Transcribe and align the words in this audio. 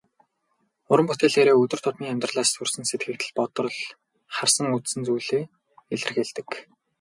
Уран 0.91 1.07
бүтээлээрээ 1.09 1.55
өдөр 1.63 1.79
тутмын 1.81 2.11
амьдралаас 2.13 2.49
төрсөн 2.51 2.83
сэтгэгдэл, 2.87 3.35
бодрол, 3.37 3.77
харсан 4.35 4.65
үзсэн 4.75 5.01
зүйлсээ 5.07 5.43
илэрхийлдэг. 5.93 6.49